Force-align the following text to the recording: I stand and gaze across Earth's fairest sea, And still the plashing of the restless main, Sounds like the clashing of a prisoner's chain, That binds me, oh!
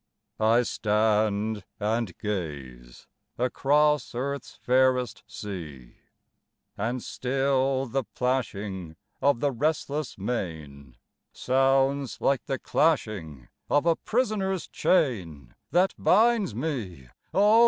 I 0.39 0.63
stand 0.63 1.63
and 1.79 2.17
gaze 2.17 3.05
across 3.37 4.15
Earth's 4.15 4.55
fairest 4.55 5.23
sea, 5.27 5.97
And 6.75 7.03
still 7.03 7.85
the 7.85 8.03
plashing 8.05 8.95
of 9.21 9.41
the 9.41 9.51
restless 9.51 10.17
main, 10.17 10.95
Sounds 11.33 12.19
like 12.19 12.43
the 12.45 12.57
clashing 12.57 13.49
of 13.69 13.85
a 13.85 13.95
prisoner's 13.95 14.67
chain, 14.67 15.53
That 15.69 15.93
binds 15.99 16.55
me, 16.55 17.07
oh! 17.31 17.59